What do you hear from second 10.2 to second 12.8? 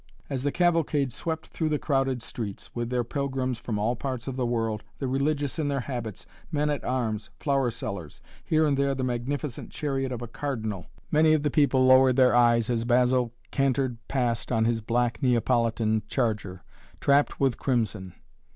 a cardinal, many of the people lowered their eyes